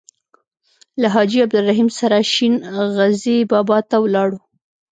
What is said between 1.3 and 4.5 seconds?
عبدالرحیم سره شین غزي بابا ته ولاړو.